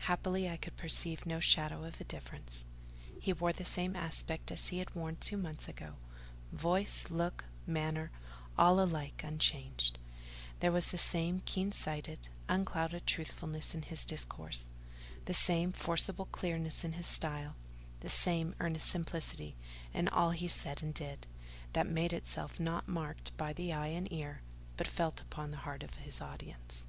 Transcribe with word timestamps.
Happily 0.00 0.46
I 0.46 0.58
could 0.58 0.76
perceive 0.76 1.24
no 1.24 1.40
shadow 1.40 1.84
of 1.84 2.02
a 2.02 2.04
difference: 2.04 2.66
he 3.18 3.32
wore 3.32 3.54
the 3.54 3.64
same 3.64 3.96
aspect 3.96 4.50
as 4.52 4.68
he 4.68 4.76
had 4.76 4.94
worn 4.94 5.16
two 5.16 5.38
months 5.38 5.68
ago—voice, 5.68 7.06
look, 7.08 7.46
manner, 7.66 8.10
all 8.58 8.78
alike 8.78 9.22
unchanged: 9.24 9.98
there 10.58 10.70
was 10.70 10.90
the 10.90 10.98
same 10.98 11.40
keen 11.46 11.72
sighted, 11.72 12.28
unclouded 12.46 13.06
truthfulness 13.06 13.74
in 13.74 13.80
his 13.80 14.04
discourse, 14.04 14.68
the 15.24 15.32
same 15.32 15.72
forcible 15.72 16.26
clearness 16.26 16.84
in 16.84 16.92
his 16.92 17.06
style, 17.06 17.56
the 18.00 18.10
same 18.10 18.54
earnest 18.60 18.86
simplicity 18.86 19.56
in 19.94 20.08
all 20.08 20.32
he 20.32 20.46
said 20.46 20.82
and 20.82 20.92
did, 20.92 21.26
that 21.72 21.86
made 21.86 22.12
itself, 22.12 22.60
not 22.60 22.86
marked 22.86 23.34
by 23.38 23.54
the 23.54 23.72
eye 23.72 23.86
and 23.86 24.12
ear, 24.12 24.42
but 24.76 24.86
felt 24.86 25.22
upon 25.22 25.50
the 25.50 25.56
hearts 25.64 25.84
of 25.84 25.94
his 25.94 26.20
audience. 26.20 26.84